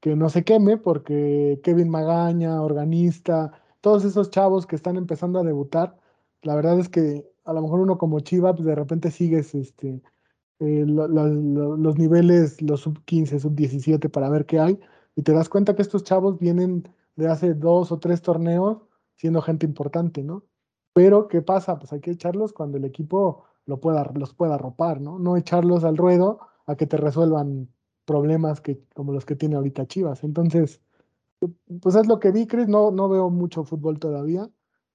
[0.00, 5.44] que no se queme porque Kevin Magaña, organista, todos esos chavos que están empezando a
[5.44, 5.98] debutar,
[6.42, 10.00] la verdad es que a lo mejor uno como Chiva, pues de repente sigues este,
[10.60, 14.80] eh, los niveles, los sub 15, sub 17 para ver qué hay
[15.16, 18.78] y te das cuenta que estos chavos vienen de hace dos o tres torneos
[19.16, 20.44] siendo gente importante, ¿no?
[20.92, 21.78] Pero, ¿qué pasa?
[21.78, 25.18] Pues hay que echarlos cuando el equipo lo pueda, los pueda arropar, ¿no?
[25.18, 27.68] No echarlos al ruedo a que te resuelvan
[28.04, 30.24] problemas que, como los que tiene ahorita Chivas.
[30.24, 30.80] Entonces,
[31.80, 32.68] pues es lo que vi, Chris.
[32.68, 34.48] No, no veo mucho fútbol todavía.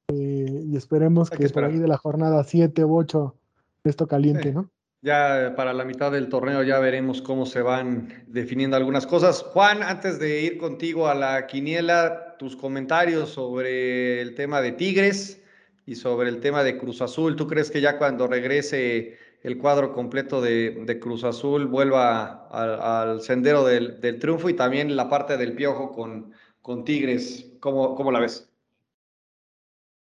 [0.10, 3.36] Eh, y esperemos que, por ahí de la jornada 7 u 8
[3.84, 4.70] esto caliente, ¿no?
[5.02, 9.44] Ya para la mitad del torneo ya veremos cómo se van definiendo algunas cosas.
[9.44, 15.42] Juan, antes de ir contigo a la quiniela, tus comentarios sobre el tema de Tigres
[15.88, 19.94] y sobre el tema de Cruz Azul, ¿tú crees que ya cuando regrese el cuadro
[19.94, 25.94] completo de, Cruz Azul vuelva al sendero del, triunfo y también la parte del piojo
[25.94, 27.54] con, con Tigres?
[27.62, 28.50] ¿Cómo, ¿Cómo, la ves?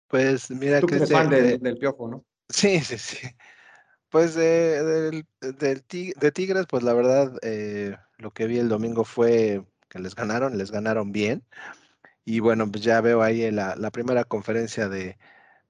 [0.09, 2.25] Pues mira Tú que eres fan del, piojo, ¿no?
[2.49, 3.29] Sí, sí, sí.
[4.09, 10.01] Pues de, de Tigres, pues la verdad, eh, lo que vi el domingo fue que
[10.01, 11.45] les ganaron, les ganaron bien.
[12.25, 15.17] Y bueno, pues ya veo ahí la, la primera conferencia de,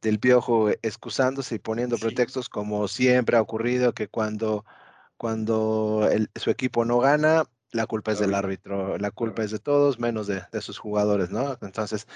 [0.03, 4.65] del Piojo excusándose y poniendo pretextos como siempre ha ocurrido, que cuando,
[5.17, 9.99] cuando su equipo no gana, la culpa es del árbitro, la culpa es de todos,
[9.99, 11.59] menos de, sus jugadores, ¿no?
[11.63, 12.07] Entonces,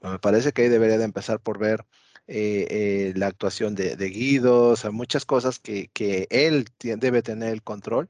[0.00, 1.84] me parece que ahí debería de empezar por ver
[2.26, 5.90] eh, eh, la actuación de, Guido, o sea, muchas cosas que,
[6.30, 8.08] él debe tener el control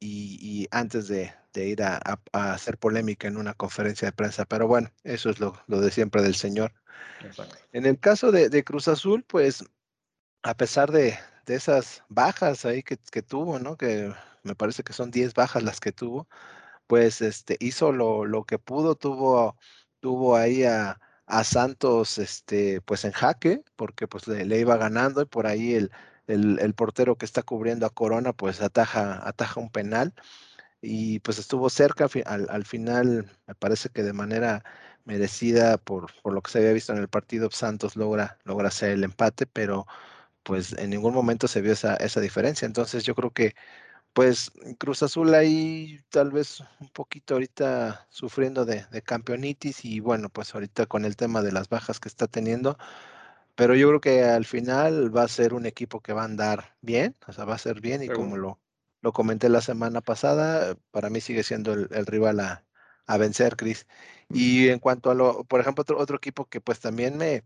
[0.00, 2.00] y, antes de, ir a,
[2.32, 4.44] hacer polémica en una conferencia de prensa.
[4.44, 6.72] Pero bueno, eso es lo, lo de siempre del señor.
[7.72, 9.64] En el caso de, Cruz Azul, pues
[10.42, 13.76] a pesar de, esas bajas ahí que, tuvo, ¿no?
[13.76, 14.12] Que
[14.42, 16.28] me parece que son 10 bajas las que tuvo,
[16.86, 19.56] pues este, hizo lo, que pudo, tuvo,
[20.00, 20.98] tuvo ahí a,
[21.44, 25.90] Santos este, pues en jaque, porque pues le, iba ganando y por ahí el,
[26.26, 30.14] el, portero que está cubriendo a Corona pues ataja, ataja un penal
[30.84, 34.64] y pues estuvo cerca al, al final, me parece que de manera
[35.04, 38.90] merecida por, por, lo que se había visto en el partido, Santos logra, logra hacer
[38.90, 39.86] el empate, pero
[40.42, 42.66] pues en ningún momento se vio esa, esa diferencia.
[42.66, 43.54] Entonces yo creo que
[44.14, 50.28] pues Cruz Azul ahí tal vez un poquito ahorita sufriendo de, de, campeonitis y bueno,
[50.30, 52.78] pues ahorita con el tema de las bajas que está teniendo,
[53.56, 56.76] pero yo creo que al final va a ser un equipo que va a andar
[56.80, 58.60] bien, o sea, va a ser bien y como lo,
[59.04, 62.64] lo comenté la semana pasada, para mí sigue siendo el, rival a,
[63.18, 63.86] vencer, Chris.
[64.30, 67.44] Y en cuanto a lo, por ejemplo, otro, otro equipo que pues también me,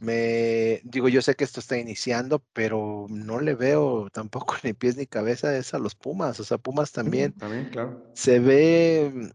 [0.00, 4.96] me digo, yo sé que esto está iniciando, pero no le veo tampoco ni pies
[4.96, 6.40] ni cabeza es a los Pumas.
[6.40, 8.04] O sea, Pumas también, también claro.
[8.14, 9.32] se ve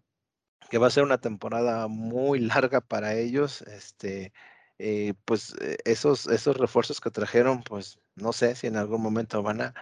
[0.70, 3.62] que va a ser una temporada muy larga para ellos.
[3.62, 4.34] Este,
[4.78, 9.42] eh, pues eh, esos, esos refuerzos que trajeron, pues no sé si en algún momento
[9.42, 9.74] van a,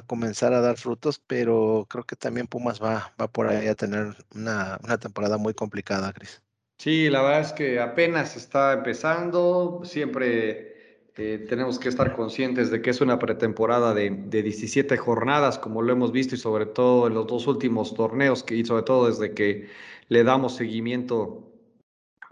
[0.00, 4.16] comenzar a dar frutos, pero creo que también Pumas va, va por ahí a tener
[4.34, 6.42] una, una temporada muy complicada, Cris.
[6.78, 10.72] Sí, la verdad es que apenas está empezando, siempre
[11.16, 15.82] eh, tenemos que estar conscientes de que es una pretemporada de, de, 17 jornadas, como
[15.82, 19.08] lo hemos visto y sobre todo en los dos últimos torneos, que, y sobre todo
[19.08, 19.68] desde que
[20.08, 21.52] le damos seguimiento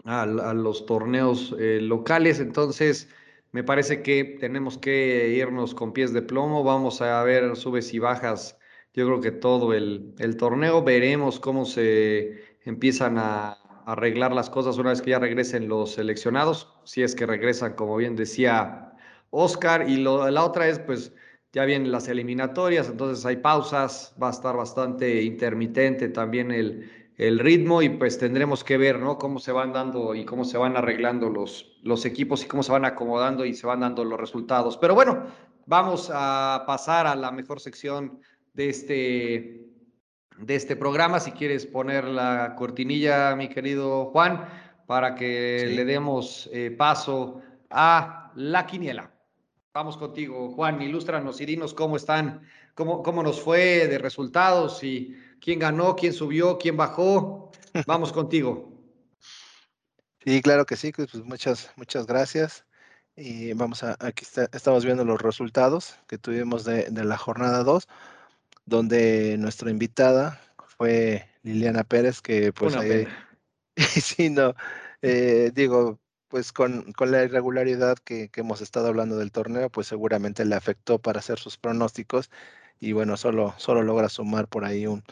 [0.03, 2.39] a, los torneos eh, locales.
[2.39, 3.07] Entonces,
[3.51, 7.99] me parece que tenemos que irnos con pies de plomo, vamos a ver subes y
[7.99, 8.57] bajas,
[8.93, 14.91] yo creo que todo el, torneo, veremos cómo se empiezan a arreglar las cosas una
[14.91, 18.93] vez que ya regresen los seleccionados, si es que regresan, como bien decía
[19.31, 21.13] Oscar, y la otra es, pues,
[21.53, 27.39] ya vienen las eliminatorias, entonces hay pausas, va a estar bastante intermitente también el, el
[27.39, 29.17] ritmo y pues tendremos que ver, ¿no?
[29.17, 32.71] Cómo se van dando y cómo se van arreglando los, los equipos y cómo se
[32.71, 34.77] van acomodando y se van dando los resultados.
[34.77, 35.25] Pero bueno,
[35.65, 38.19] vamos a pasar a la mejor sección
[38.53, 39.71] de este
[40.37, 41.19] de este programa.
[41.19, 44.47] Si quieres poner la cortinilla, mi querido Juan,
[44.87, 49.11] para que le demos eh, paso a la quiniela.
[49.73, 52.41] Vamos contigo, Juan, ilústranos y dinos cómo están,
[52.73, 57.51] cómo, cómo nos fue de resultados y quién ganó, quién subió, quién bajó.
[57.85, 58.69] Vamos contigo.
[60.23, 62.63] Sí, claro que sí, pues muchas, muchas gracias.
[63.15, 67.87] Y vamos a, aquí estamos viendo los resultados que tuvimos de, de la jornada 2
[68.65, 70.39] donde nuestra invitada
[70.77, 73.07] fue Liliana Pérez, que pues ahí,
[73.77, 74.55] sí, no,
[75.01, 80.55] eh, digo, pues con, la irregularidad que, hemos estado hablando del torneo, pues seguramente le
[80.55, 82.29] afectó para hacer sus pronósticos
[82.79, 85.03] y bueno, solo, solo logra sumar por ahí un,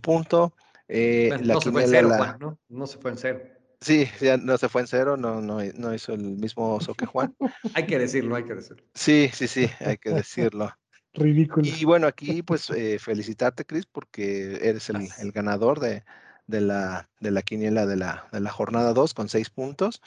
[0.00, 0.54] punto.
[0.88, 2.58] Eh, no se fue en cero, Juan, ¿no?
[2.68, 3.40] No se fue en cero.
[3.80, 7.06] Sí, ya no se fue en cero, no, no, no hizo el mismo oso que
[7.06, 7.34] Juan.
[7.74, 8.84] hay que decirlo, hay que decirlo.
[8.94, 10.70] Sí, sí, sí, hay que decirlo.
[11.14, 11.66] Ridículo.
[11.66, 16.04] Y bueno, aquí pues eh, felicitarte, Cris, porque eres el, ganador de,
[16.46, 20.00] la, de la quiniela de la, de la jornada 2 con 6 puntos.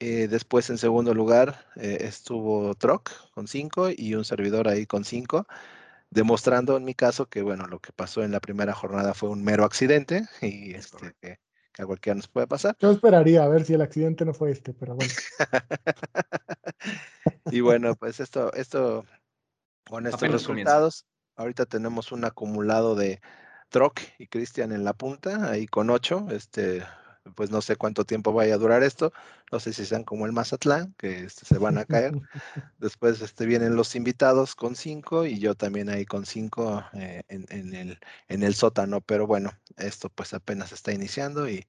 [0.00, 5.04] Eh, después en segundo lugar eh, estuvo Troc con 5 y un servidor ahí con
[5.04, 5.48] 5,
[6.10, 9.42] demostrando en mi caso que bueno, lo que pasó en la primera jornada fue un
[9.42, 11.38] mero accidente y este, que,
[11.78, 12.76] a cualquiera nos puede pasar.
[12.80, 15.12] Yo esperaría a ver si el accidente no fue este, pero bueno.
[17.52, 19.04] y bueno, pues esto, esto
[19.88, 23.20] con estos resultados, ahorita tenemos un acumulado de
[23.70, 26.26] Troc y Cristian en la punta, ahí con ocho.
[26.30, 26.82] Este,
[27.34, 29.12] pues no sé cuánto tiempo vaya a durar esto.
[29.52, 32.12] No sé si sean como el Mazatlán, que este, se van a caer.
[32.78, 37.74] Después este, vienen los invitados con cinco y yo también ahí con cinco eh, en,
[37.74, 39.00] el, en el sótano.
[39.00, 41.66] Pero bueno, esto pues apenas está iniciando y,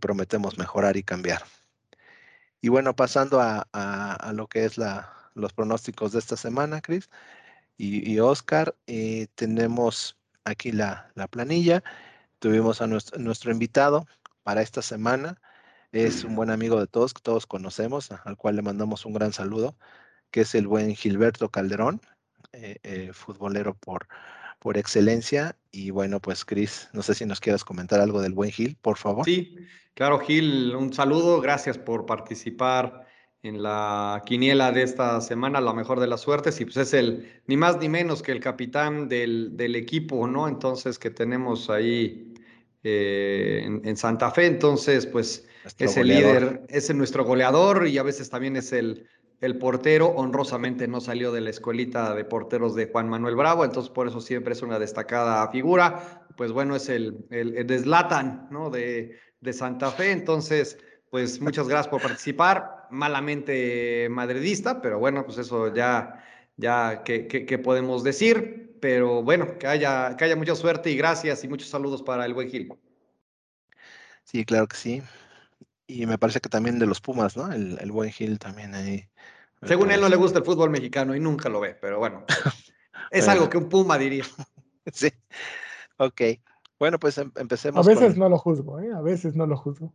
[0.00, 1.42] prometemos mejorar y cambiar.
[2.60, 7.08] Y bueno, pasando a lo que es la, los pronósticos de esta semana, Cris.
[7.76, 11.82] Y, Oscar, eh, tenemos aquí la, planilla.
[12.40, 14.06] Tuvimos a nuestro, invitado
[14.48, 15.38] para esta semana.
[15.92, 19.34] Es un buen amigo de todos, que todos conocemos, al cual le mandamos un gran
[19.34, 19.76] saludo,
[20.30, 22.00] que es el buen Gilberto Calderón,
[22.54, 24.08] eh, eh, futbolero por,
[24.58, 25.54] por excelencia.
[25.70, 28.96] Y bueno, pues Cris, no sé si nos quieras comentar algo del buen Gil, por
[28.96, 29.26] favor.
[29.26, 29.54] Sí,
[29.92, 33.06] claro, Gil, un saludo, gracias por participar
[33.42, 37.42] en la quiniela de esta semana, la mejor de las suertes, y pues es el,
[37.46, 40.48] ni más ni menos que el capitán del, del equipo, ¿no?
[40.48, 42.27] Entonces, que tenemos ahí
[42.82, 45.46] eh, en, Santa Fe, entonces, pues
[45.78, 49.06] es el líder, es nuestro goleador y a veces también es el,
[49.40, 53.90] el portero, honrosamente no salió de la escuelita de porteros de Juan Manuel Bravo, entonces
[53.90, 58.70] por eso siempre es una destacada figura, pues bueno, es el, el, el deslatan, ¿no?
[58.70, 60.78] De, de Santa Fe, entonces
[61.10, 62.86] pues muchas gracias por participar.
[62.90, 66.24] Malamente madridista, pero bueno, pues eso ya,
[66.56, 68.67] ya ¿qué podemos decir.
[68.80, 72.34] Pero bueno, que haya, que haya mucha suerte y gracias y muchos saludos para el
[72.34, 72.72] buen Gil.
[74.24, 75.02] Sí, claro que sí.
[75.86, 77.50] Y me parece que también de los Pumas, ¿no?
[77.50, 79.08] El, el buen Gil también ahí.
[79.62, 82.24] Según él no le gusta el fútbol mexicano y nunca lo ve, pero bueno,
[83.10, 84.24] es algo que un Puma diría.
[84.90, 85.10] Sí,
[85.98, 86.22] ok.
[86.78, 87.86] Bueno, pues em, empecemos.
[87.86, 88.90] A veces no lo juzgo, ¿eh?
[88.94, 89.92] A veces no lo juzgo.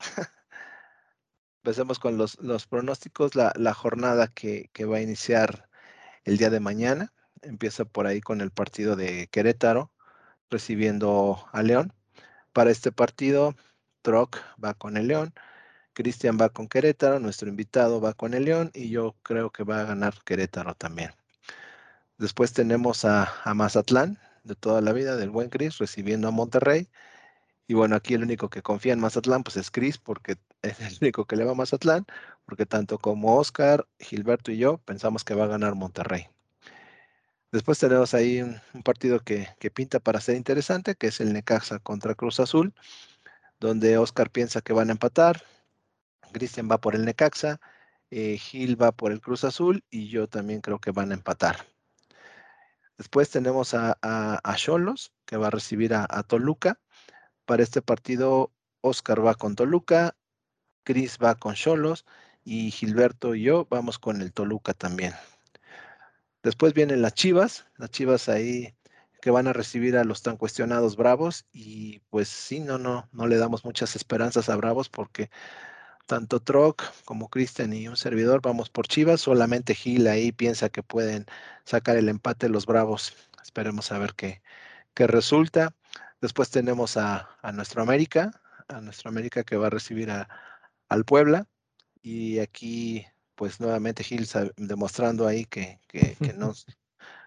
[1.62, 3.34] Empecemos con los, los pronósticos.
[3.34, 5.68] La, la jornada que, que, va a iniciar
[6.24, 9.92] el día de mañana empieza por ahí con el partido de Querétaro,
[10.50, 11.92] recibiendo a León.
[12.52, 13.54] Para este partido,
[14.02, 15.34] Troc va con el León,
[15.92, 19.80] Cristian va con Querétaro, nuestro invitado va con el León y yo creo que va
[19.80, 21.10] a ganar Querétaro también.
[22.18, 26.88] Después tenemos a, Mazatlán, de toda la vida, del buen Cris, recibiendo a Monterrey.
[27.66, 30.98] Y bueno, aquí el único que confía en Mazatlán, pues es Cris, porque es el
[31.00, 32.06] único que le va a Mazatlán,
[32.44, 36.28] porque tanto como Oscar, Gilberto y yo pensamos que va a ganar Monterrey.
[37.52, 42.14] Después tenemos ahí un, partido que, pinta para ser interesante, que es el Necaxa contra
[42.14, 42.74] Cruz Azul,
[43.60, 45.42] donde Oscar piensa que van a empatar,
[46.32, 47.60] Cristian va por el Necaxa,
[48.10, 51.66] eh, Gil va por el Cruz Azul y yo también creo que van a empatar.
[52.98, 56.80] Después tenemos a Cholos, que va a recibir a, Toluca.
[57.44, 60.16] Para este partido, Oscar va con Toluca,
[60.84, 62.06] Cris va con Cholos
[62.44, 65.12] y Gilberto y yo vamos con el Toluca también.
[66.42, 68.74] Después vienen las Chivas, las Chivas ahí
[69.20, 73.26] que van a recibir a los tan cuestionados Bravos y pues sí, no, no, no
[73.26, 75.30] le damos muchas esperanzas a Bravos porque
[76.06, 80.82] tanto Troc como Cristian y un servidor vamos por Chivas, solamente Gil ahí piensa que
[80.82, 81.26] pueden
[81.64, 83.14] sacar el empate los Bravos.
[83.42, 84.42] Esperemos a ver qué,
[84.94, 85.74] qué resulta.
[86.20, 88.30] Después tenemos a, a nuestro América,
[88.68, 90.28] a nuestro América que va a recibir a,
[90.88, 91.46] al Puebla
[92.02, 93.06] y aquí
[93.38, 95.78] pues nuevamente Gil demostrando ahí que,
[96.36, 96.52] no,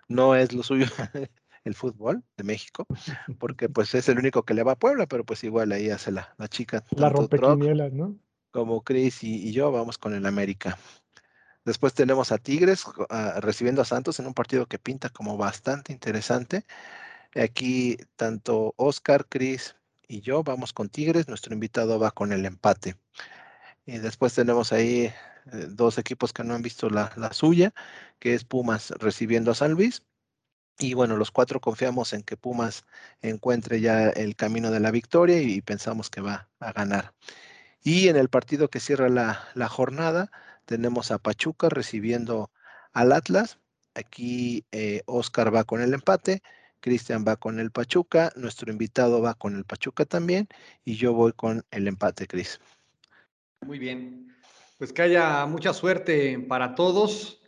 [0.10, 0.86] no es lo suyo
[1.64, 2.86] el fútbol de México,
[3.40, 6.12] porque pues es el único que le va a Puebla, pero pues igual ahí hace
[6.12, 6.84] la, la chica.
[6.92, 8.18] La rompequinielas, ¿no?
[8.52, 10.78] Como Chris y, yo vamos con el América.
[11.64, 12.84] Después tenemos a Tigres
[13.38, 16.66] recibiendo a Santos en un partido que pinta como bastante interesante.
[17.36, 22.98] Aquí tanto Oscar, Chris y yo vamos con Tigres, nuestro invitado va con el empate.
[23.86, 25.14] Y después tenemos ahí
[25.48, 27.74] eh, dos equipos que no han visto la, suya,
[28.20, 30.04] que es Pumas recibiendo a San Luis.
[30.80, 32.86] Y bueno, los cuatro confiamos en que Pumas
[33.22, 37.14] encuentre ya el camino de la victoria y, pensamos que va a ganar.
[37.84, 40.32] Y en el partido que cierra la, jornada,
[40.66, 42.52] tenemos a Pachuca recibiendo
[42.94, 43.60] al Atlas.
[43.96, 46.42] Aquí eh, Oscar va con el empate,
[46.80, 50.48] Cristian va con el Pachuca, nuestro invitado va con el Pachuca también
[50.84, 52.60] y yo voy con el empate, Cris.
[53.62, 54.36] Muy bien.
[54.82, 57.40] Pues que haya mucha suerte para todos.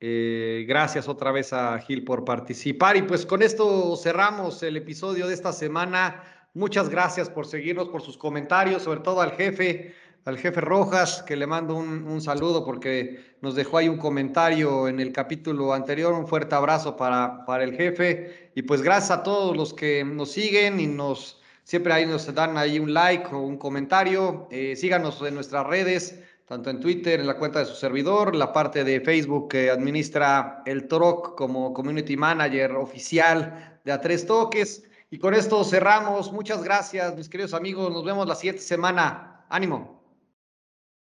[0.00, 2.96] Eh, gracias otra vez a Gil por participar.
[2.96, 6.24] Y pues con esto cerramos el episodio de esta semana.
[6.54, 11.36] Muchas gracias por seguirnos, por sus comentarios, sobre todo al jefe, al jefe Rojas, que
[11.36, 16.14] le mando un, saludo porque nos dejó ahí un comentario en el capítulo anterior.
[16.14, 18.50] Un fuerte abrazo para, para el jefe.
[18.54, 22.56] Y pues gracias a todos los que nos siguen y nos siempre ahí nos dan
[22.56, 24.48] ahí un like o un comentario.
[24.50, 26.18] Eh, síganos en nuestras redes
[26.48, 30.62] tanto en Twitter, en la cuenta de su servidor, la parte de Facebook que administra
[30.64, 34.84] el TROC como Community Manager oficial de A Tres Toques.
[35.10, 36.32] Y con esto cerramos.
[36.32, 37.92] Muchas gracias, mis queridos amigos.
[37.92, 39.44] Nos vemos la siguiente semana.
[39.50, 40.02] Ánimo.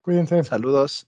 [0.01, 0.43] Cuídense.
[0.43, 1.07] Saludos.